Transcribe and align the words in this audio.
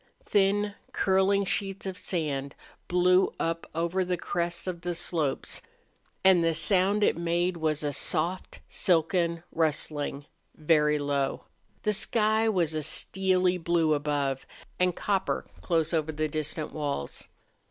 Thin, 0.25 0.73
curling 0.93 1.45
sheets 1.45 1.85
of 1.85 1.95
sand 1.95 2.55
blew 2.87 3.31
up 3.39 3.69
over 3.75 4.03
the 4.03 4.17
crests 4.17 4.65
of 4.65 4.81
the 4.81 4.95
slopes, 4.95 5.61
and 6.25 6.43
the 6.43 6.55
sound 6.55 7.03
it 7.03 7.15
made 7.15 7.57
was 7.57 7.83
a 7.83 7.93
soft, 7.93 8.61
silken 8.67 9.43
rustling, 9.51 10.25
very 10.55 10.97
low. 10.97 11.43
The 11.83 11.93
sky 11.93 12.49
was 12.49 12.73
a 12.73 12.81
steely 12.81 13.59
blue 13.59 13.93
above 13.93 14.47
and 14.79 14.95
copper 14.95 15.45
close 15.61 15.93
over 15.93 16.11
the 16.11 16.27
distant 16.27 16.73
walls. 16.73 17.27